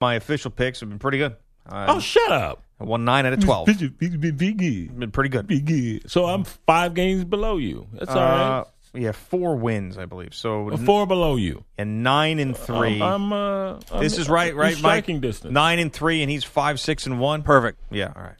My 0.00 0.14
official 0.14 0.50
picks 0.50 0.80
have 0.80 0.88
been 0.88 0.98
pretty 0.98 1.18
good. 1.18 1.36
Uh, 1.68 1.86
Oh, 1.88 2.00
shut 2.00 2.32
up. 2.32 2.62
I 2.80 2.84
won 2.84 3.04
9 3.04 3.26
out 3.26 3.32
of 3.34 3.40
12. 3.44 3.66
Be, 3.66 3.88
be, 3.88 4.16
be, 4.16 4.30
be 4.30 4.52
good. 4.54 4.98
been 4.98 5.10
pretty 5.10 5.28
good. 5.28 5.46
Be 5.46 5.60
good. 5.60 6.10
So 6.10 6.24
I'm 6.24 6.44
five 6.44 6.94
games 6.94 7.24
below 7.24 7.58
you. 7.58 7.86
That's 7.92 8.10
all 8.10 8.16
right. 8.16 8.58
Uh, 8.60 8.64
yeah, 8.94 9.12
four 9.12 9.56
wins, 9.56 9.98
I 9.98 10.06
believe. 10.06 10.34
So 10.34 10.74
Four 10.78 11.06
below 11.06 11.36
you. 11.36 11.64
and 11.78 12.02
nine 12.02 12.38
and 12.38 12.56
3 12.56 13.00
I'm, 13.02 13.02
I'm, 13.02 13.32
uh, 13.32 13.70
I'm- 13.92 14.00
this 14.00 14.16
is 14.18 14.28
right, 14.30 14.52
I'm 14.52 14.58
right, 14.58 14.80
Mike. 14.82 15.06
Distance. 15.20 15.52
Nine 15.52 15.78
and 15.78 15.92
three, 15.92 16.22
and 16.22 16.30
he's 16.30 16.42
five, 16.44 16.80
six, 16.80 17.06
and 17.06 17.20
one. 17.20 17.42
Perfect. 17.42 17.78
Yeah, 17.90 18.12
all 18.16 18.22
right. 18.22 18.34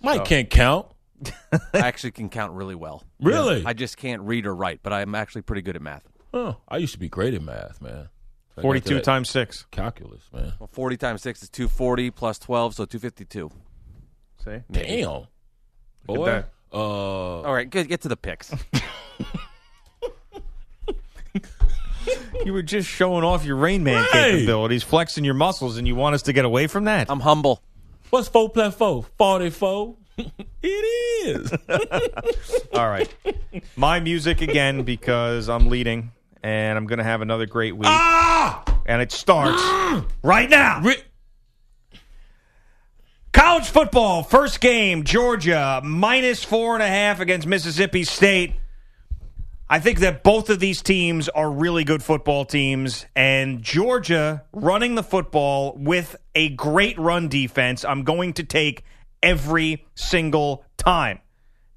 Mike 0.00 0.24
can't 0.24 0.48
count. 0.48 0.86
I 1.52 1.58
actually 1.74 2.12
can 2.12 2.28
count 2.28 2.52
really 2.52 2.74
well. 2.76 3.02
Really? 3.20 3.64
I 3.66 3.72
just 3.72 3.96
can't 3.96 4.22
read 4.22 4.46
or 4.46 4.54
write, 4.54 4.80
but 4.82 4.92
I'm 4.92 5.14
actually 5.14 5.42
pretty 5.42 5.62
good 5.62 5.74
at 5.76 5.82
math. 5.82 6.04
Oh, 6.32 6.56
I 6.68 6.76
used 6.78 6.92
to 6.94 6.98
be 6.98 7.08
great 7.08 7.34
at 7.34 7.42
math, 7.42 7.82
man. 7.82 8.08
I 8.56 8.60
got 8.60 8.62
Forty-two 8.62 8.94
that 8.94 9.04
times 9.04 9.28
six. 9.28 9.66
calculus, 9.70 10.22
man. 10.32 10.54
Well, 10.58 10.68
40 10.72 10.96
times 10.96 11.20
6 11.22 11.42
is 11.42 11.48
240 11.50 12.10
plus 12.10 12.38
12, 12.38 12.74
so 12.74 12.84
252. 12.86 13.50
See, 14.44 14.50
Damn. 14.70 15.10
Look 15.10 15.26
Boy. 16.06 16.24
that. 16.26 16.48
Uh, 16.72 16.76
All 17.42 17.52
right, 17.52 17.68
good. 17.68 17.86
Get 17.88 18.00
to 18.02 18.08
the 18.08 18.16
picks. 18.16 18.52
you 22.44 22.52
were 22.52 22.62
just 22.62 22.88
showing 22.88 23.24
off 23.24 23.44
your 23.44 23.56
Rain 23.56 23.82
Man 23.84 24.04
Hey! 24.12 24.32
capabilities, 24.32 24.82
flexing 24.82 25.24
your 25.24 25.34
muscles, 25.34 25.76
and 25.76 25.86
you 25.86 25.94
want 25.94 26.14
us 26.14 26.22
to 26.22 26.32
get 26.32 26.44
away 26.44 26.66
from 26.66 26.84
that? 26.84 27.10
I'm 27.10 27.20
humble. 27.20 27.62
what's 28.10 28.28
four 28.28 28.48
plus 28.50 28.74
four? 28.74 29.04
Forty-four. 29.18 29.96
it 30.62 30.66
is. 31.26 31.52
all 32.72 32.88
right. 32.88 33.12
My 33.76 34.00
music 34.00 34.40
again 34.40 34.82
because 34.82 35.48
I'm 35.48 35.68
leading, 35.68 36.12
and 36.46 36.78
I'm 36.78 36.86
going 36.86 36.98
to 36.98 37.04
have 37.04 37.22
another 37.22 37.44
great 37.44 37.76
week, 37.76 37.88
ah! 37.88 38.62
and 38.86 39.02
it 39.02 39.10
starts 39.10 39.60
right 40.22 40.48
now. 40.48 40.80
Ri- 40.80 41.02
College 43.32 43.64
football, 43.64 44.22
first 44.22 44.60
game, 44.60 45.02
Georgia 45.02 45.80
minus 45.84 46.44
four 46.44 46.74
and 46.74 46.84
a 46.84 46.86
half 46.86 47.18
against 47.18 47.48
Mississippi 47.48 48.04
State. 48.04 48.54
I 49.68 49.80
think 49.80 49.98
that 49.98 50.22
both 50.22 50.48
of 50.48 50.60
these 50.60 50.82
teams 50.82 51.28
are 51.28 51.50
really 51.50 51.82
good 51.82 52.00
football 52.00 52.44
teams, 52.44 53.06
and 53.16 53.60
Georgia 53.60 54.44
running 54.52 54.94
the 54.94 55.02
football 55.02 55.76
with 55.76 56.14
a 56.36 56.50
great 56.50 56.96
run 56.96 57.26
defense, 57.26 57.84
I'm 57.84 58.04
going 58.04 58.34
to 58.34 58.44
take 58.44 58.84
every 59.20 59.84
single 59.96 60.64
time. 60.76 61.18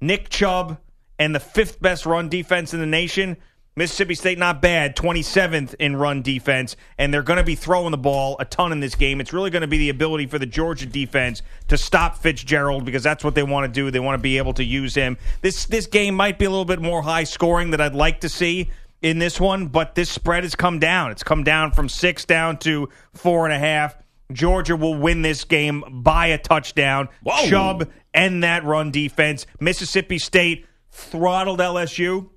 Nick 0.00 0.28
Chubb 0.28 0.78
and 1.18 1.34
the 1.34 1.40
fifth 1.40 1.82
best 1.82 2.06
run 2.06 2.28
defense 2.28 2.72
in 2.72 2.78
the 2.78 2.86
nation. 2.86 3.36
Mississippi 3.76 4.14
State 4.14 4.38
not 4.38 4.60
bad, 4.60 4.96
27th 4.96 5.74
in 5.74 5.96
run 5.96 6.22
defense, 6.22 6.76
and 6.98 7.14
they're 7.14 7.22
going 7.22 7.38
to 7.38 7.44
be 7.44 7.54
throwing 7.54 7.92
the 7.92 7.98
ball 7.98 8.36
a 8.40 8.44
ton 8.44 8.72
in 8.72 8.80
this 8.80 8.94
game. 8.94 9.20
It's 9.20 9.32
really 9.32 9.50
going 9.50 9.62
to 9.62 9.68
be 9.68 9.78
the 9.78 9.90
ability 9.90 10.26
for 10.26 10.38
the 10.38 10.46
Georgia 10.46 10.86
defense 10.86 11.42
to 11.68 11.78
stop 11.78 12.18
Fitzgerald 12.18 12.84
because 12.84 13.02
that's 13.02 13.22
what 13.22 13.34
they 13.34 13.44
want 13.44 13.72
to 13.72 13.72
do. 13.72 13.90
They 13.90 14.00
want 14.00 14.18
to 14.18 14.22
be 14.22 14.38
able 14.38 14.54
to 14.54 14.64
use 14.64 14.94
him. 14.94 15.16
This 15.40 15.66
this 15.66 15.86
game 15.86 16.14
might 16.14 16.38
be 16.38 16.44
a 16.44 16.50
little 16.50 16.64
bit 16.64 16.80
more 16.80 17.02
high 17.02 17.24
scoring 17.24 17.70
than 17.70 17.80
I'd 17.80 17.94
like 17.94 18.20
to 18.22 18.28
see 18.28 18.70
in 19.02 19.18
this 19.18 19.40
one, 19.40 19.68
but 19.68 19.94
this 19.94 20.10
spread 20.10 20.42
has 20.42 20.54
come 20.54 20.78
down. 20.78 21.10
It's 21.10 21.22
come 21.22 21.44
down 21.44 21.72
from 21.72 21.88
six 21.88 22.24
down 22.24 22.58
to 22.58 22.88
four 23.14 23.46
and 23.46 23.54
a 23.54 23.58
half. 23.58 23.96
Georgia 24.32 24.76
will 24.76 24.94
win 24.94 25.22
this 25.22 25.44
game 25.44 25.84
by 26.02 26.26
a 26.26 26.38
touchdown. 26.38 27.08
Whoa. 27.22 27.46
Chubb 27.48 27.90
and 28.14 28.44
that 28.44 28.64
run 28.64 28.90
defense. 28.90 29.46
Mississippi 29.58 30.18
State 30.18 30.66
throttled 30.90 31.60
LSU. 31.60 32.28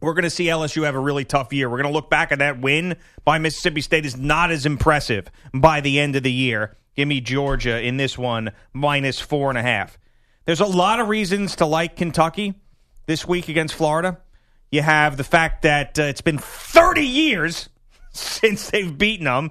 We're 0.00 0.12
going 0.12 0.24
to 0.24 0.30
see 0.30 0.46
LSU 0.46 0.84
have 0.84 0.94
a 0.94 1.00
really 1.00 1.24
tough 1.24 1.52
year. 1.52 1.70
We're 1.70 1.80
going 1.82 1.92
to 1.92 1.94
look 1.94 2.10
back 2.10 2.30
at 2.32 2.38
that 2.40 2.60
win 2.60 2.96
by 3.24 3.38
Mississippi 3.38 3.80
State 3.80 4.04
is 4.04 4.16
not 4.16 4.50
as 4.50 4.66
impressive 4.66 5.30
by 5.54 5.80
the 5.80 5.98
end 5.98 6.16
of 6.16 6.22
the 6.22 6.32
year. 6.32 6.76
Give 6.94 7.08
me 7.08 7.20
Georgia 7.20 7.80
in 7.80 7.96
this 7.96 8.16
one 8.16 8.52
minus 8.72 9.20
four 9.20 9.48
and 9.50 9.58
a 9.58 9.62
half. 9.62 9.98
There's 10.44 10.60
a 10.60 10.66
lot 10.66 11.00
of 11.00 11.08
reasons 11.08 11.56
to 11.56 11.66
like 11.66 11.96
Kentucky 11.96 12.54
this 13.06 13.26
week 13.26 13.48
against 13.48 13.74
Florida. 13.74 14.18
You 14.70 14.82
have 14.82 15.16
the 15.16 15.24
fact 15.24 15.62
that 15.62 15.98
uh, 15.98 16.04
it's 16.04 16.20
been 16.20 16.38
30 16.38 17.02
years 17.02 17.68
since 18.12 18.70
they've 18.70 18.96
beaten 18.96 19.24
them. 19.24 19.50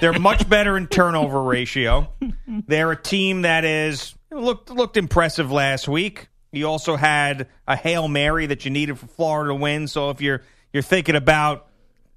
They're 0.00 0.18
much 0.18 0.48
better 0.48 0.76
in 0.76 0.86
turnover 0.86 1.42
ratio. 1.42 2.12
They're 2.46 2.92
a 2.92 3.00
team 3.00 3.42
that 3.42 3.64
is 3.64 4.14
looked 4.30 4.70
looked 4.70 4.96
impressive 4.96 5.50
last 5.50 5.88
week. 5.88 6.28
You 6.52 6.66
also 6.66 6.96
had 6.96 7.48
a 7.66 7.76
hail 7.76 8.08
mary 8.08 8.46
that 8.46 8.64
you 8.64 8.70
needed 8.70 8.98
for 8.98 9.06
Florida 9.06 9.50
to 9.50 9.54
win. 9.54 9.86
So 9.86 10.10
if 10.10 10.20
you're 10.20 10.42
you're 10.72 10.82
thinking 10.82 11.16
about 11.16 11.66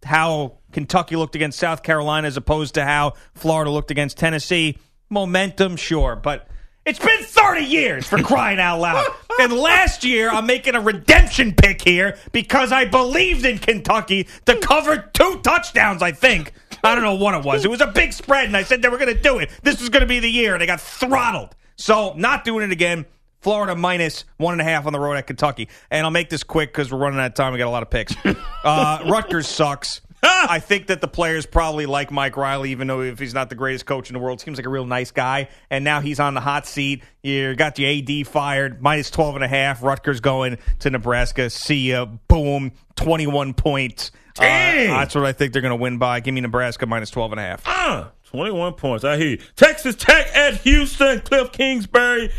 how 0.03 0.57
Kentucky 0.71 1.15
looked 1.15 1.35
against 1.35 1.59
South 1.59 1.83
Carolina 1.83 2.27
as 2.27 2.37
opposed 2.37 2.75
to 2.75 2.83
how 2.83 3.13
Florida 3.35 3.71
looked 3.71 3.91
against 3.91 4.17
Tennessee, 4.17 4.77
momentum, 5.09 5.75
sure, 5.75 6.15
but 6.15 6.47
it's 6.85 6.99
been 6.99 7.23
30 7.23 7.61
years 7.61 8.05
for 8.05 8.21
crying 8.21 8.59
out 8.59 8.79
loud. 8.79 9.05
and 9.39 9.53
last 9.53 10.03
year, 10.03 10.29
I'm 10.29 10.45
making 10.45 10.75
a 10.75 10.81
redemption 10.81 11.53
pick 11.53 11.81
here 11.81 12.17
because 12.33 12.73
I 12.73 12.85
believed 12.85 13.45
in 13.45 13.57
Kentucky 13.57 14.27
to 14.45 14.57
cover 14.57 15.09
two 15.13 15.39
touchdowns, 15.41 16.01
I 16.01 16.11
think. 16.11 16.51
I 16.83 16.93
don't 16.93 17.05
know 17.05 17.15
what 17.15 17.35
it 17.35 17.45
was. 17.45 17.63
It 17.63 17.71
was 17.71 17.79
a 17.79 17.87
big 17.87 18.11
spread, 18.11 18.47
and 18.47 18.57
I 18.57 18.63
said 18.63 18.81
they 18.81 18.89
were 18.89 18.97
going 18.97 19.15
to 19.15 19.21
do 19.21 19.39
it. 19.39 19.49
This 19.63 19.79
was 19.79 19.87
going 19.87 20.01
to 20.01 20.07
be 20.07 20.19
the 20.19 20.29
year, 20.29 20.53
and 20.53 20.61
they 20.61 20.65
got 20.65 20.81
throttled. 20.81 21.55
So, 21.77 22.13
not 22.17 22.43
doing 22.43 22.65
it 22.65 22.71
again. 22.73 23.05
Florida 23.43 23.75
minus 23.75 24.25
one 24.37 24.53
and 24.53 24.61
a 24.61 24.63
half 24.63 24.87
on 24.87 24.93
the 24.93 24.99
road 24.99 25.13
at 25.15 25.27
Kentucky. 25.27 25.69
And 25.91 26.05
I'll 26.05 26.11
make 26.11 26.29
this 26.29 26.43
quick 26.43 26.71
because 26.71 26.91
we're 26.91 26.97
running 26.97 27.19
out 27.19 27.27
of 27.27 27.33
time. 27.35 27.53
We 27.53 27.59
got 27.59 27.67
a 27.67 27.69
lot 27.69 27.83
of 27.83 27.89
picks. 27.89 28.15
Uh, 28.65 29.03
Rutgers 29.09 29.45
sucks. 29.45 29.99
I 30.23 30.59
think 30.59 30.87
that 30.87 31.01
the 31.01 31.07
players 31.09 31.45
probably 31.45 31.85
like 31.85 32.11
Mike 32.11 32.37
Riley, 32.37 32.71
even 32.71 32.87
though 32.87 33.01
if 33.01 33.19
he's 33.19 33.33
not 33.33 33.49
the 33.49 33.55
greatest 33.55 33.85
coach 33.85 34.09
in 34.09 34.13
the 34.13 34.19
world, 34.19 34.39
seems 34.39 34.57
like 34.57 34.65
a 34.65 34.69
real 34.69 34.85
nice 34.85 35.11
guy. 35.11 35.49
And 35.69 35.83
now 35.83 35.99
he's 35.99 36.17
on 36.21 36.33
the 36.33 36.39
hot 36.39 36.65
seat. 36.65 37.03
You 37.23 37.55
got 37.55 37.75
the 37.75 38.21
AD 38.21 38.27
fired, 38.27 38.81
minus 38.81 39.11
12 39.11 39.35
and 39.35 39.43
a 39.43 39.49
half. 39.49 39.83
Rutgers 39.83 40.21
going 40.21 40.59
to 40.79 40.89
Nebraska. 40.89 41.49
See 41.49 41.89
ya. 41.91 42.05
Boom. 42.05 42.71
21 42.95 43.53
points. 43.53 44.11
Uh, 44.39 44.43
that's 44.43 45.13
what 45.13 45.25
I 45.25 45.33
think 45.33 45.51
they're 45.51 45.61
going 45.61 45.77
to 45.77 45.81
win 45.81 45.97
by. 45.97 46.21
Give 46.21 46.33
me 46.33 46.39
Nebraska 46.39 46.85
minus 46.85 47.09
12 47.09 47.33
and 47.33 47.39
a 47.39 47.43
half. 47.43 47.63
Uh, 47.65 48.07
21 48.29 48.73
points. 48.73 49.03
I 49.03 49.17
hear 49.17 49.27
you. 49.27 49.37
Texas 49.57 49.95
Tech 49.95 50.27
at 50.33 50.55
Houston, 50.61 51.19
Cliff 51.21 51.51
Kingsbury. 51.51 52.31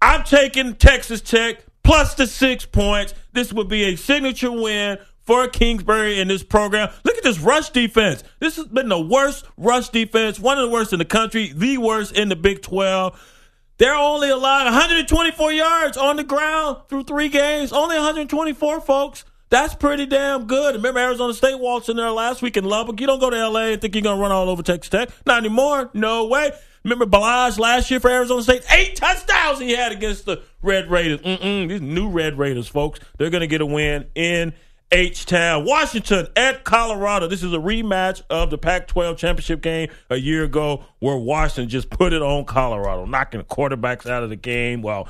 I'm 0.00 0.24
taking 0.24 0.74
Texas 0.74 1.20
Tech 1.20 1.64
plus 1.82 2.14
the 2.14 2.26
six 2.26 2.64
points. 2.64 3.14
This 3.32 3.52
would 3.52 3.68
be 3.68 3.84
a 3.84 3.96
signature 3.96 4.52
win 4.52 4.98
for 5.22 5.48
Kingsbury 5.48 6.20
in 6.20 6.28
this 6.28 6.42
program. 6.42 6.90
Look 7.04 7.16
at 7.16 7.22
this 7.22 7.38
rush 7.40 7.70
defense. 7.70 8.24
This 8.38 8.56
has 8.56 8.66
been 8.66 8.88
the 8.88 9.00
worst 9.00 9.44
rush 9.56 9.88
defense, 9.90 10.38
one 10.38 10.58
of 10.58 10.66
the 10.66 10.72
worst 10.72 10.92
in 10.92 10.98
the 10.98 11.04
country, 11.04 11.52
the 11.54 11.78
worst 11.78 12.16
in 12.16 12.28
the 12.28 12.36
Big 12.36 12.62
12. 12.62 13.20
They're 13.78 13.94
only 13.94 14.30
allowed 14.30 14.64
124 14.64 15.52
yards 15.52 15.96
on 15.96 16.16
the 16.16 16.24
ground 16.24 16.78
through 16.88 17.04
three 17.04 17.28
games. 17.28 17.72
Only 17.72 17.96
124, 17.96 18.80
folks. 18.80 19.24
That's 19.50 19.74
pretty 19.74 20.04
damn 20.06 20.46
good. 20.46 20.74
Remember, 20.74 21.00
Arizona 21.00 21.32
State 21.32 21.58
waltzed 21.58 21.88
in 21.88 21.96
there 21.96 22.10
last 22.10 22.42
week 22.42 22.56
in 22.56 22.64
Lubbock. 22.64 23.00
You 23.00 23.06
don't 23.06 23.20
go 23.20 23.30
to 23.30 23.48
LA 23.48 23.66
and 23.66 23.80
think 23.80 23.94
you're 23.94 24.02
to 24.02 24.14
run 24.14 24.32
all 24.32 24.50
over 24.50 24.62
Texas 24.62 24.90
Tech. 24.90 25.10
Not 25.26 25.38
anymore. 25.38 25.90
No 25.94 26.26
way. 26.26 26.52
Remember 26.88 27.04
Ballage 27.04 27.58
last 27.58 27.90
year 27.90 28.00
for 28.00 28.10
Arizona 28.10 28.42
State? 28.42 28.64
Eight 28.70 28.96
touchdowns 28.96 29.58
he 29.58 29.72
had 29.72 29.92
against 29.92 30.24
the 30.24 30.42
Red 30.62 30.90
Raiders. 30.90 31.20
Mm-mm, 31.20 31.68
these 31.68 31.82
new 31.82 32.08
Red 32.08 32.38
Raiders, 32.38 32.66
folks. 32.66 32.98
They're 33.18 33.28
going 33.28 33.42
to 33.42 33.46
get 33.46 33.60
a 33.60 33.66
win 33.66 34.06
in 34.14 34.54
H 34.90 35.26
Town. 35.26 35.66
Washington 35.66 36.28
at 36.34 36.64
Colorado. 36.64 37.28
This 37.28 37.42
is 37.42 37.52
a 37.52 37.58
rematch 37.58 38.22
of 38.30 38.48
the 38.48 38.56
Pac 38.56 38.88
12 38.88 39.18
championship 39.18 39.60
game 39.60 39.90
a 40.08 40.16
year 40.16 40.44
ago 40.44 40.82
where 40.98 41.18
Washington 41.18 41.68
just 41.68 41.90
put 41.90 42.14
it 42.14 42.22
on 42.22 42.46
Colorado, 42.46 43.04
knocking 43.04 43.40
the 43.40 43.44
quarterbacks 43.44 44.08
out 44.08 44.22
of 44.22 44.30
the 44.30 44.36
game. 44.36 44.80
Well, 44.80 45.08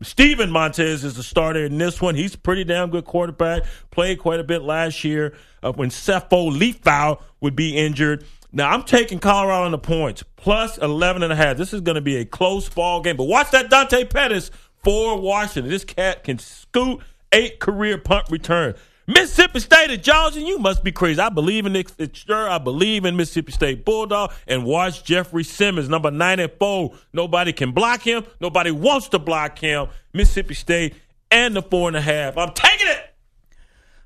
Steven 0.00 0.50
Montez 0.50 1.04
is 1.04 1.16
the 1.16 1.22
starter 1.22 1.66
in 1.66 1.76
this 1.76 2.00
one. 2.00 2.14
He's 2.14 2.34
a 2.34 2.38
pretty 2.38 2.64
damn 2.64 2.88
good 2.88 3.04
quarterback. 3.04 3.64
Played 3.90 4.18
quite 4.18 4.40
a 4.40 4.44
bit 4.44 4.62
last 4.62 5.04
year 5.04 5.34
uh, 5.62 5.72
when 5.72 5.90
Sefo 5.90 6.50
Liufau 6.50 7.20
would 7.42 7.54
be 7.54 7.76
injured. 7.76 8.24
Now 8.52 8.70
I'm 8.70 8.82
taking 8.82 9.18
Colorado 9.18 9.64
on 9.64 9.70
the 9.70 9.78
points 9.78 10.22
plus 10.36 10.76
11 10.78 11.22
and 11.22 11.32
a 11.32 11.36
half. 11.36 11.56
This 11.56 11.72
is 11.72 11.80
going 11.80 11.94
to 11.94 12.02
be 12.02 12.16
a 12.16 12.24
close 12.24 12.68
ball 12.68 13.00
game. 13.00 13.16
But 13.16 13.24
watch 13.24 13.50
that 13.52 13.70
Dante 13.70 14.04
Pettis 14.04 14.50
for 14.82 15.18
Washington. 15.18 15.70
This 15.70 15.84
cat 15.84 16.24
can 16.24 16.38
scoot 16.38 17.00
eight 17.32 17.60
career 17.60 17.96
punt 17.96 18.26
return. 18.30 18.74
Mississippi 19.06 19.58
State 19.58 19.90
at 19.90 20.02
Georgia, 20.02 20.40
you 20.40 20.58
must 20.58 20.84
be 20.84 20.92
crazy. 20.92 21.20
I 21.20 21.28
believe 21.28 21.66
in 21.66 21.72
Nick 21.72 21.88
Sure, 22.12 22.48
I 22.48 22.58
believe 22.58 23.04
in 23.04 23.16
Mississippi 23.16 23.52
State 23.52 23.84
Bulldog. 23.84 24.32
And 24.46 24.64
watch 24.64 25.02
Jeffery 25.02 25.44
Simmons, 25.44 25.88
number 25.88 26.10
nine 26.10 26.38
and 26.38 26.52
four. 26.58 26.94
Nobody 27.12 27.52
can 27.52 27.72
block 27.72 28.02
him. 28.02 28.24
Nobody 28.40 28.70
wants 28.70 29.08
to 29.08 29.18
block 29.18 29.58
him. 29.58 29.88
Mississippi 30.12 30.54
State 30.54 30.94
and 31.30 31.56
the 31.56 31.62
four 31.62 31.88
and 31.88 31.96
a 31.96 32.00
half. 32.00 32.36
I'm 32.36 32.52
taking 32.52 32.70
it. 32.70 32.71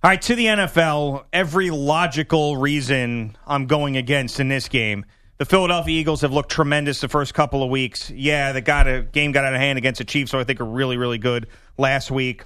All 0.07 0.11
right, 0.11 0.23
to 0.23 0.37
the 0.37 0.47
NFL, 0.47 1.25
every 1.33 1.71
logical 1.71 2.57
reason 2.57 3.37
I'm 3.45 3.67
going 3.67 3.97
against 3.97 4.39
in 4.39 4.47
this 4.47 4.69
game. 4.69 5.05
The 5.39 5.45
Philadelphia 5.45 5.99
Eagles 5.99 6.21
have 6.21 6.33
looked 6.33 6.53
tremendous 6.53 7.01
the 7.01 7.09
first 7.09 7.35
couple 7.35 7.61
of 7.65 7.71
weeks. 7.71 8.09
Yeah, 8.11 8.53
the 8.53 8.61
got 8.61 8.87
a 8.87 9.03
game 9.03 9.33
got 9.33 9.45
out 9.45 9.53
of 9.53 9.59
hand 9.59 9.79
against 9.79 9.99
the 9.99 10.05
Chiefs, 10.05 10.31
so 10.31 10.39
I 10.39 10.45
think 10.45 10.61
are 10.61 10.65
really, 10.65 10.97
really 10.97 11.19
good 11.19 11.49
last 11.77 12.13
week. 12.13 12.45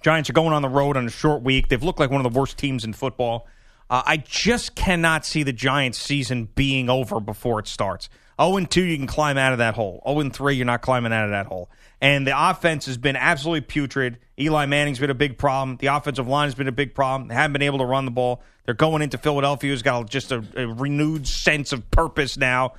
Giants 0.00 0.30
are 0.30 0.32
going 0.32 0.54
on 0.54 0.62
the 0.62 0.70
road 0.70 0.96
on 0.96 1.04
a 1.04 1.10
short 1.10 1.42
week. 1.42 1.68
They've 1.68 1.82
looked 1.82 2.00
like 2.00 2.10
one 2.10 2.24
of 2.24 2.32
the 2.32 2.38
worst 2.38 2.56
teams 2.56 2.82
in 2.82 2.94
football. 2.94 3.46
Uh, 3.90 4.02
I 4.06 4.16
just 4.16 4.74
cannot 4.74 5.26
see 5.26 5.42
the 5.42 5.52
Giants' 5.52 5.98
season 5.98 6.48
being 6.54 6.88
over 6.88 7.20
before 7.20 7.58
it 7.58 7.68
starts. 7.68 8.08
0 8.40 8.64
2, 8.64 8.82
you 8.82 8.96
can 8.96 9.06
climb 9.06 9.38
out 9.38 9.52
of 9.52 9.58
that 9.58 9.74
hole. 9.74 10.02
0 10.06 10.30
3, 10.30 10.54
you're 10.54 10.66
not 10.66 10.82
climbing 10.82 11.12
out 11.12 11.24
of 11.24 11.30
that 11.30 11.46
hole. 11.46 11.70
And 12.00 12.26
the 12.26 12.50
offense 12.50 12.86
has 12.86 12.98
been 12.98 13.16
absolutely 13.16 13.62
putrid. 13.62 14.18
Eli 14.38 14.66
Manning's 14.66 14.98
been 14.98 15.10
a 15.10 15.14
big 15.14 15.38
problem. 15.38 15.76
The 15.78 15.86
offensive 15.86 16.28
line 16.28 16.46
has 16.46 16.54
been 16.54 16.68
a 16.68 16.72
big 16.72 16.94
problem. 16.94 17.28
They 17.28 17.34
haven't 17.34 17.52
been 17.52 17.62
able 17.62 17.78
to 17.78 17.84
run 17.84 18.04
the 18.04 18.10
ball. 18.10 18.42
They're 18.64 18.74
going 18.74 19.02
into 19.02 19.18
Philadelphia, 19.18 19.70
who's 19.70 19.82
got 19.82 20.08
just 20.08 20.32
a, 20.32 20.44
a 20.56 20.66
renewed 20.66 21.26
sense 21.26 21.72
of 21.72 21.90
purpose 21.90 22.36
now. 22.36 22.74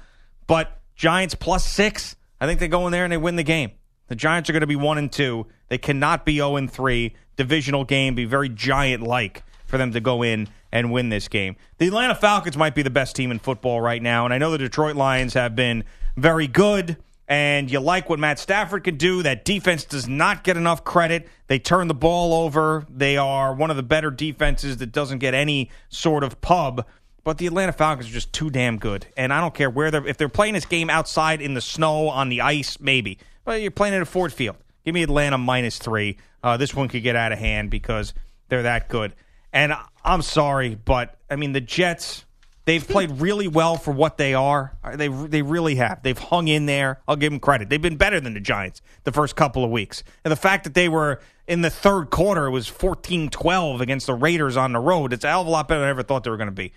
But 0.48 0.80
Giants 0.96 1.36
plus 1.36 1.66
six, 1.66 2.16
I 2.40 2.46
think 2.46 2.60
they 2.60 2.68
go 2.68 2.86
in 2.88 2.92
there 2.92 3.04
and 3.04 3.12
they 3.12 3.18
win 3.18 3.36
the 3.36 3.44
game. 3.44 3.72
The 4.08 4.16
Giants 4.16 4.50
are 4.50 4.54
going 4.54 4.62
to 4.62 4.68
be 4.68 4.76
one 4.76 4.98
and 4.98 5.12
two. 5.12 5.48
They 5.70 5.78
cannot 5.78 6.26
be 6.26 6.36
zero 6.36 6.58
and 6.58 6.72
three. 6.72 7.16
Divisional 7.38 7.84
game 7.84 8.16
be 8.16 8.26
very 8.26 8.50
giant 8.50 9.04
like 9.04 9.44
for 9.66 9.78
them 9.78 9.92
to 9.94 10.00
go 10.00 10.22
in 10.22 10.48
and 10.76 10.92
win 10.92 11.08
this 11.08 11.30
game. 11.30 11.56
The 11.78 11.88
Atlanta 11.88 12.14
Falcons 12.14 12.58
might 12.58 12.76
be 12.76 12.82
the 12.82 12.90
best 12.90 13.16
team 13.16 13.32
in 13.32 13.40
football 13.40 13.80
right 13.80 14.02
now, 14.02 14.26
and 14.26 14.34
I 14.34 14.38
know 14.38 14.52
the 14.52 14.58
Detroit 14.58 14.98
Lions 14.98 15.34
have 15.34 15.56
been 15.56 15.86
very 16.18 16.48
good. 16.48 16.98
And 17.28 17.72
you 17.72 17.80
like 17.80 18.08
what 18.08 18.20
Matt 18.20 18.38
Stafford 18.38 18.84
can 18.84 18.98
do. 18.98 19.24
That 19.24 19.46
defense 19.46 19.84
does 19.84 20.08
not 20.08 20.44
get 20.44 20.58
enough 20.58 20.84
credit. 20.84 21.28
They 21.48 21.58
turn 21.58 21.88
the 21.88 21.96
ball 21.96 22.36
over. 22.44 22.86
They 22.88 23.18
are 23.18 23.56
one 23.56 23.72
of 23.72 23.78
the 23.78 23.84
better 23.84 24.12
defenses 24.12 24.78
that 24.78 24.92
doesn't 24.92 25.20
get 25.20 25.34
any 25.34 25.72
sort 25.90 26.24
of 26.24 26.40
pub. 26.42 26.86
But 27.24 27.40
the 27.40 27.48
Atlanta 27.48 27.72
Falcons 27.72 28.10
are 28.10 28.14
just 28.14 28.32
too 28.32 28.52
damn 28.52 28.78
good. 28.78 29.08
And 29.18 29.34
I 29.34 29.42
don't 29.42 29.56
care 29.56 29.72
where 29.72 29.90
they're 29.90 30.06
if 30.06 30.18
they're 30.18 30.30
playing 30.30 30.54
this 30.54 30.66
game 30.66 30.92
outside 30.92 31.42
in 31.42 31.56
the 31.56 31.62
snow, 31.62 32.10
on 32.10 32.30
the 32.30 32.42
ice, 32.42 32.80
maybe. 32.80 33.18
But 33.44 33.62
you're 33.62 33.72
playing 33.72 33.96
at 33.96 34.08
Ford 34.08 34.32
Field. 34.32 34.58
Give 34.84 34.94
me 34.94 35.02
Atlanta 35.02 35.40
minus 35.40 35.80
three. 35.80 36.18
Uh, 36.44 36.58
this 36.58 36.76
one 36.76 36.90
could 36.90 37.02
get 37.02 37.16
out 37.16 37.32
of 37.32 37.40
hand 37.40 37.72
because 37.72 38.14
they're 38.50 38.64
that 38.64 38.88
good. 38.88 39.14
And 39.56 39.74
I'm 40.04 40.22
sorry, 40.22 40.76
but 40.76 41.18
I 41.30 41.38
mean 41.38 41.54
the 41.54 41.62
Jets. 41.62 42.26
They've 42.66 42.86
played 42.86 43.22
really 43.22 43.48
well 43.48 43.78
for 43.78 43.92
what 43.92 44.18
they 44.18 44.34
are. 44.34 44.76
Uh, 44.84 44.98
they 44.98 45.08
they 45.08 45.44
really 45.44 45.76
have. 45.76 46.04
They've 46.04 46.18
hung 46.18 46.50
in 46.50 46.66
there. 46.66 47.00
I'll 47.08 47.16
give 47.16 47.32
them 47.32 47.40
credit. 47.40 47.70
They've 47.70 47.82
been 47.82 47.96
better 47.96 48.20
than 48.20 48.34
the 48.34 48.42
Giants 48.42 48.82
the 49.06 49.14
first 49.14 49.38
couple 49.38 49.64
of 49.64 49.72
weeks. 49.72 50.04
And 50.26 50.32
the 50.32 50.36
fact 50.36 50.66
that 50.66 50.74
they 50.74 50.90
were 50.90 51.22
in 51.48 51.62
the 51.62 51.70
third 51.70 52.10
quarter 52.10 52.48
it 52.48 52.52
was 52.52 52.70
14-12 52.70 53.80
against 53.80 54.08
the 54.08 54.14
Raiders 54.14 54.58
on 54.58 54.74
the 54.74 54.80
road. 54.80 55.14
It's 55.14 55.24
a 55.24 55.30
hell 55.30 55.42
of 55.42 55.48
a 55.48 55.52
lot 55.52 55.68
better 55.70 55.80
than 55.80 55.88
I 55.88 55.92
ever 55.92 56.04
thought 56.04 56.26
they 56.26 56.32
were 56.32 56.38
going 56.38 56.48
to 56.48 56.52
be. 56.52 56.74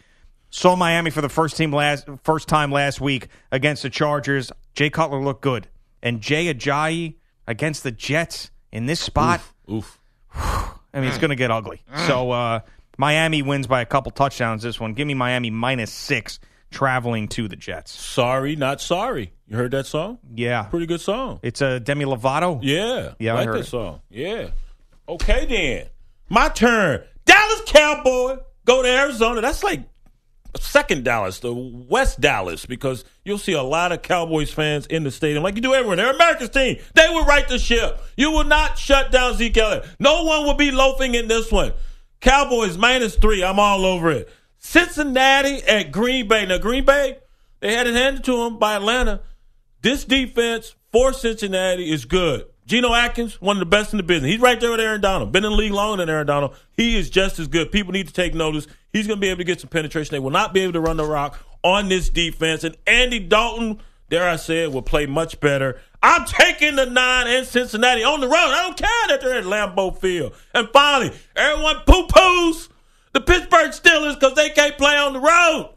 Saw 0.50 0.76
Miami 0.76 1.10
for 1.10 1.22
the 1.22 1.28
first 1.28 1.56
team 1.56 1.72
last 1.72 2.06
first 2.22 2.46
time 2.46 2.70
last 2.70 3.00
week 3.00 3.26
against 3.50 3.82
the 3.82 3.90
Chargers. 3.90 4.52
Jay 4.74 4.88
Cutler 4.88 5.20
looked 5.20 5.42
good, 5.42 5.66
and 6.00 6.20
Jay 6.20 6.52
Ajayi 6.54 7.16
against 7.44 7.82
the 7.82 7.90
Jets 7.90 8.52
in 8.70 8.86
this 8.86 9.00
spot. 9.00 9.40
Oof. 9.68 9.98
I 10.98 11.00
mean, 11.00 11.08
it's 11.08 11.18
mm. 11.18 11.22
going 11.22 11.30
to 11.30 11.36
get 11.36 11.50
ugly. 11.50 11.82
Mm. 11.92 12.06
So 12.06 12.30
uh, 12.30 12.60
Miami 12.96 13.42
wins 13.42 13.66
by 13.66 13.80
a 13.80 13.86
couple 13.86 14.10
touchdowns. 14.12 14.62
This 14.62 14.78
one, 14.80 14.94
give 14.94 15.06
me 15.06 15.14
Miami 15.14 15.50
minus 15.50 15.92
six 15.92 16.40
traveling 16.70 17.28
to 17.28 17.48
the 17.48 17.56
Jets. 17.56 17.92
Sorry, 17.92 18.56
not 18.56 18.80
sorry. 18.80 19.32
You 19.46 19.56
heard 19.56 19.70
that 19.70 19.86
song? 19.86 20.18
Yeah, 20.34 20.64
Pretty 20.64 20.86
good 20.86 21.00
song. 21.00 21.40
it's 21.42 21.60
a 21.62 21.80
Demi 21.80 22.04
Lovato. 22.04 22.60
Yeah. 22.62 23.14
Yeah, 23.18 23.32
I 23.32 23.34
I 23.34 23.38
like 23.38 23.46
heard 23.46 23.54
that 23.56 23.60
it. 23.60 23.64
song. 23.66 24.00
Yeah. 24.10 24.50
Okay 25.08 25.46
then. 25.46 25.86
My 26.28 26.48
turn. 26.50 27.02
Dallas 27.24 27.62
Cowboy. 27.66 28.36
Go 28.66 28.82
to 28.82 28.88
Arizona. 28.88 29.40
That's 29.40 29.64
like 29.64 29.80
second 30.56 31.04
Dallas, 31.04 31.40
the 31.40 31.52
West 31.52 32.20
Dallas, 32.20 32.66
because 32.66 33.04
you'll 33.24 33.38
see 33.38 33.52
a 33.52 33.62
lot 33.62 33.92
of 33.92 34.02
Cowboys 34.02 34.50
fans 34.50 34.86
in 34.86 35.04
the 35.04 35.10
stadium, 35.10 35.42
like 35.42 35.56
you 35.56 35.60
do 35.60 35.74
everywhere. 35.74 35.96
They're 35.96 36.14
America's 36.14 36.50
team. 36.50 36.78
They 36.94 37.08
will 37.08 37.24
right 37.24 37.46
the 37.46 37.58
ship. 37.58 38.00
You 38.16 38.30
will 38.30 38.44
not 38.44 38.78
shut 38.78 39.12
down 39.12 39.34
Zeke 39.34 39.56
Elliott. 39.56 39.86
No 39.98 40.24
one 40.24 40.44
will 40.44 40.54
be 40.54 40.70
loafing 40.70 41.14
in 41.14 41.28
this 41.28 41.52
one. 41.52 41.72
Cowboys 42.20 42.76
minus 42.76 43.16
three. 43.16 43.44
I'm 43.44 43.58
all 43.58 43.84
over 43.84 44.10
it. 44.10 44.28
Cincinnati 44.58 45.62
at 45.62 45.92
Green 45.92 46.26
Bay. 46.28 46.46
Now, 46.46 46.58
Green 46.58 46.84
Bay, 46.84 47.18
they 47.60 47.74
had 47.74 47.86
it 47.86 47.94
handed 47.94 48.24
to 48.24 48.36
them 48.38 48.58
by 48.58 48.74
Atlanta. 48.74 49.20
This 49.82 50.04
defense 50.04 50.74
for 50.90 51.12
Cincinnati 51.12 51.90
is 51.90 52.04
good. 52.04 52.46
Geno 52.68 52.92
Atkins, 52.92 53.40
one 53.40 53.56
of 53.56 53.60
the 53.60 53.66
best 53.66 53.94
in 53.94 53.96
the 53.96 54.02
business. 54.02 54.30
He's 54.30 54.40
right 54.40 54.60
there 54.60 54.70
with 54.70 54.78
Aaron 54.78 55.00
Donald. 55.00 55.32
Been 55.32 55.42
in 55.42 55.52
the 55.52 55.56
league 55.56 55.72
longer 55.72 56.02
than 56.02 56.10
Aaron 56.10 56.26
Donald. 56.26 56.54
He 56.76 56.98
is 56.98 57.08
just 57.08 57.38
as 57.38 57.48
good. 57.48 57.72
People 57.72 57.94
need 57.94 58.08
to 58.08 58.12
take 58.12 58.34
notice. 58.34 58.66
He's 58.92 59.06
going 59.06 59.16
to 59.16 59.20
be 59.22 59.28
able 59.28 59.38
to 59.38 59.44
get 59.44 59.58
some 59.58 59.70
penetration. 59.70 60.14
They 60.14 60.18
will 60.18 60.30
not 60.30 60.52
be 60.52 60.60
able 60.60 60.74
to 60.74 60.80
run 60.80 60.98
the 60.98 61.06
rock 61.06 61.42
on 61.64 61.88
this 61.88 62.10
defense. 62.10 62.64
And 62.64 62.76
Andy 62.86 63.20
Dalton, 63.20 63.80
dare 64.10 64.28
I 64.28 64.36
say 64.36 64.64
it, 64.64 64.72
will 64.72 64.82
play 64.82 65.06
much 65.06 65.40
better. 65.40 65.80
I'm 66.02 66.26
taking 66.26 66.76
the 66.76 66.84
nine 66.84 67.26
in 67.26 67.46
Cincinnati 67.46 68.04
on 68.04 68.20
the 68.20 68.28
road. 68.28 68.34
I 68.36 68.62
don't 68.64 68.76
care 68.76 69.08
that 69.08 69.22
they're 69.22 69.38
at 69.38 69.44
Lambeau 69.44 69.98
Field. 69.98 70.34
And 70.52 70.68
finally, 70.68 71.16
everyone 71.36 71.76
poo 71.86 72.06
poos 72.06 72.68
the 73.14 73.22
Pittsburgh 73.22 73.70
Steelers 73.70 74.20
because 74.20 74.34
they 74.34 74.50
can't 74.50 74.76
play 74.76 74.94
on 74.94 75.14
the 75.14 75.20
road. 75.20 75.70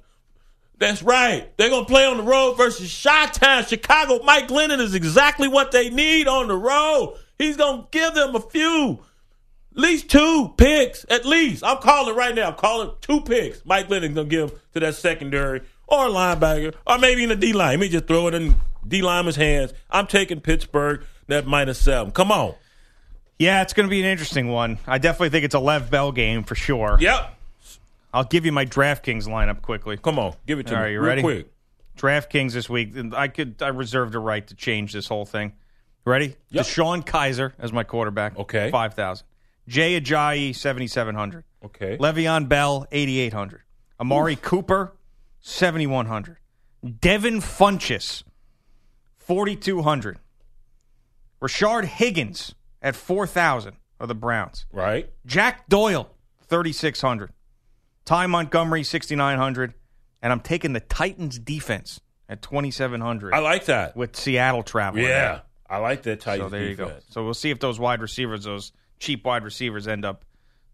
That's 0.82 1.04
right. 1.04 1.56
They're 1.58 1.70
going 1.70 1.86
to 1.86 1.90
play 1.90 2.08
on 2.08 2.18
the 2.18 2.24
road 2.24 2.56
versus 2.56 3.04
Chi-Town. 3.04 3.66
Chicago. 3.66 4.20
Mike 4.24 4.48
Glennon 4.48 4.80
is 4.80 4.96
exactly 4.96 5.48
what 5.48 5.72
they 5.72 5.92
need 5.92 6.28
on 6.28 6.48
the 6.48 6.58
road. 6.58 7.20
He's 7.38 7.56
going 7.56 7.84
to 7.84 7.88
give 7.92 8.16
them 8.16 8.36
a 8.36 8.40
few, 8.40 9.00
at 9.74 9.78
least 9.78 10.10
two 10.10 10.56
picks, 10.58 11.06
at 11.08 11.24
least. 11.24 11.64
I'm 11.64 11.78
calling 11.78 12.16
right 12.16 12.34
now. 12.34 12.50
I'm 12.50 12.56
calling 12.56 12.96
two 13.00 13.22
picks. 13.22 13.64
Mike 13.64 13.90
Glennon's 13.90 14.16
going 14.16 14.28
to 14.28 14.36
give 14.36 14.60
to 14.74 14.80
that 14.80 14.96
secondary 14.96 15.62
or 15.86 16.08
linebacker 16.08 16.74
or 16.88 16.98
maybe 16.98 17.22
in 17.22 17.30
the 17.30 17.36
D-line. 17.36 17.74
Let 17.74 17.80
me 17.80 17.88
just 17.88 18.08
throw 18.08 18.26
it 18.28 18.34
in 18.34 18.56
D-lineman's 18.88 19.36
hands. 19.36 19.76
I'm 19.92 20.08
taking 20.08 20.42
Pittsburgh, 20.42 21.04
that 21.28 21.46
minus 21.46 21.78
seven. 21.78 22.12
Come 22.12 22.32
on. 22.32 22.56
Yeah, 23.38 23.62
it's 23.62 23.74
going 23.74 23.88
to 23.88 23.90
be 23.92 24.00
an 24.00 24.08
interesting 24.08 24.48
one. 24.48 24.80
I 24.88 24.98
definitely 24.98 25.30
think 25.30 25.46
it's 25.46 25.54
a 25.54 25.60
Lev 25.60 25.92
Bell 25.92 26.12
game 26.12 26.44
for 26.44 26.56
sure. 26.56 26.98
Yep. 27.00 27.38
I'll 28.14 28.24
give 28.26 28.46
you 28.46 28.52
my 28.52 28.66
DraftKings 28.66 29.28
lineup 29.28 29.62
quickly. 29.62 29.98
Come 29.98 30.20
on. 30.20 30.36
Give 30.46 30.60
it 30.60 30.68
to 30.68 30.74
All 30.74 30.80
me 30.80 30.84
right, 30.84 30.92
you 30.92 31.00
real 31.00 31.08
ready? 31.08 31.22
quick. 31.22 31.48
DraftKings 31.98 32.54
this 32.54 32.70
week. 32.70 32.94
I 33.14 33.28
could 33.28 33.62
I 33.62 33.68
reserved 33.70 34.14
the 34.14 34.20
right 34.20 34.46
to 34.48 34.56
change 34.56 34.94
this 34.94 35.08
whole 35.08 35.26
thing. 35.26 35.54
Ready? 36.06 36.36
Yep. 36.50 36.66
DeShone 36.66 37.06
Kizer 37.06 37.54
as 37.60 37.72
my 37.72 37.84
quarterback. 37.84 38.38
Okay. 38.38 38.72
Five 38.72 38.94
thousand. 38.96 39.28
Jay 39.68 40.00
Ajayi 40.00 40.56
seventy 40.56 40.88
seven 40.88 41.16
hundred. 41.16 41.44
Okay. 41.64 41.98
Le'Veon 41.98 42.50
Bell 42.50 42.88
eighty 42.92 43.20
eight 43.20 43.34
hundred. 43.34 43.62
Amari 44.00 44.36
Cooper 44.36 44.96
seventy 45.42 45.86
one 45.88 46.08
hundred. 46.08 46.38
Devin 47.00 47.40
Funchess 47.40 48.24
forty 49.16 49.56
two 49.56 49.84
hundred. 49.84 50.18
Rashard 51.42 51.86
Higgins 51.86 52.56
at 52.82 52.96
four 52.96 53.28
thousand 53.28 53.76
of 54.00 54.08
the 54.08 54.16
Browns. 54.16 54.66
Right. 54.72 55.12
Jack 55.28 55.70
Doyle, 55.70 56.10
3,600. 56.48 57.32
Ty 58.06 58.28
Montgomery, 58.28 58.84
6,900. 58.84 59.74
And 60.22 60.32
I'm 60.32 60.40
taking 60.40 60.74
the 60.74 60.80
Titans 60.80 61.40
defense 61.40 62.00
at 62.30 62.42
2,700 62.42 63.34
I 63.34 63.40
like 63.40 63.66
that. 63.66 63.96
with 63.96 64.16
Seattle 64.16 64.64
traveling. 64.64 65.06
Yeah. 65.06 65.42
I 65.70 65.78
like 65.78 66.04
that 66.04 66.20
Titans 66.22 66.46
So 66.46 66.50
there 66.50 66.68
you 66.68 66.76
go. 66.76 66.94
So 67.10 67.24
we'll 67.24 67.34
see 67.34 67.50
if 67.50 67.60
those 67.60 67.80
wide 67.80 68.02
receivers, 68.02 68.44
those 68.44 68.72
cheap 69.00 69.26
wide 69.26 69.44
receivers, 69.44 69.88
end 69.88 70.06
up 70.06 70.24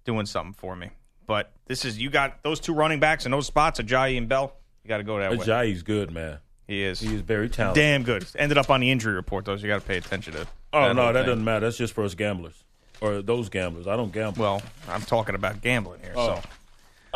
doing 0.05 0.25
something 0.25 0.53
for 0.53 0.75
me. 0.75 0.89
But 1.25 1.51
this 1.65 1.85
is, 1.85 1.97
you 1.97 2.09
got 2.09 2.41
those 2.43 2.59
two 2.59 2.73
running 2.73 2.99
backs 2.99 3.25
in 3.25 3.31
those 3.31 3.47
spots, 3.47 3.79
Ajayi 3.79 4.17
and 4.17 4.27
Bell. 4.27 4.53
You 4.83 4.87
got 4.89 4.97
to 4.97 5.03
go 5.03 5.19
that 5.19 5.31
way. 5.31 5.37
Ajayi's 5.37 5.83
good, 5.83 6.11
man. 6.11 6.39
He 6.67 6.83
is. 6.83 6.99
He 6.99 7.13
is 7.13 7.21
very 7.21 7.49
talented. 7.49 7.81
Damn 7.81 8.03
good. 8.03 8.25
Ended 8.35 8.57
up 8.57 8.69
on 8.69 8.81
the 8.81 8.91
injury 8.91 9.13
report, 9.13 9.45
though, 9.45 9.55
so 9.55 9.61
you 9.61 9.67
got 9.69 9.81
to 9.81 9.87
pay 9.87 9.97
attention 9.97 10.33
to 10.33 10.47
Oh 10.73 10.91
no, 10.91 11.13
that 11.13 11.21
thing. 11.21 11.25
doesn't 11.27 11.45
matter. 11.45 11.65
That's 11.65 11.77
just 11.77 11.93
for 11.93 12.03
us 12.03 12.13
gamblers 12.13 12.63
or 12.99 13.21
those 13.21 13.47
gamblers. 13.49 13.87
I 13.87 13.95
don't 13.95 14.11
gamble. 14.11 14.41
Well, 14.41 14.61
I'm 14.89 15.01
talking 15.01 15.35
about 15.35 15.61
gambling 15.61 16.01
here. 16.01 16.13
Oh. 16.15 16.35
So 16.35 16.49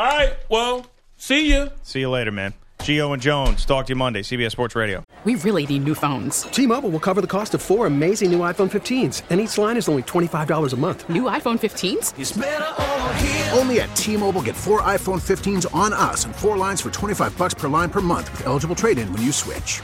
All 0.01 0.07
right. 0.07 0.33
Well, 0.49 0.87
see 1.17 1.53
you. 1.53 1.69
see 1.83 1.99
you 1.99 2.09
later, 2.09 2.31
man. 2.31 2.55
Geo 2.81 3.13
and 3.13 3.21
Jones, 3.21 3.65
talk 3.65 3.85
to 3.85 3.91
you 3.91 3.95
Monday, 3.95 4.23
CBS 4.23 4.49
Sports 4.49 4.75
Radio. 4.75 5.03
We 5.25 5.35
really 5.35 5.67
need 5.67 5.83
new 5.83 5.93
phones. 5.93 6.41
T-Mobile 6.41 6.89
will 6.89 6.99
cover 6.99 7.21
the 7.21 7.27
cost 7.27 7.53
of 7.53 7.61
four 7.61 7.85
amazing 7.85 8.31
new 8.31 8.39
iPhone 8.39 8.71
15s, 8.71 9.21
and 9.29 9.39
each 9.39 9.59
line 9.59 9.77
is 9.77 9.87
only 9.87 10.01
$25 10.01 10.73
a 10.73 10.75
month. 10.75 11.07
New 11.07 11.23
iPhone 11.25 11.59
15s? 11.59 13.55
Only 13.55 13.81
at 13.81 13.95
T-Mobile 13.95 14.41
get 14.41 14.55
four 14.55 14.81
iPhone 14.81 15.21
15s 15.21 15.71
on 15.75 15.93
us 15.93 16.25
and 16.25 16.35
four 16.35 16.57
lines 16.57 16.81
for 16.81 16.89
25 16.89 17.37
bucks 17.37 17.53
per 17.53 17.67
line 17.67 17.91
per 17.91 18.01
month 18.01 18.31
with 18.31 18.47
eligible 18.47 18.75
trade-in 18.75 19.13
when 19.13 19.21
you 19.21 19.31
switch. 19.31 19.83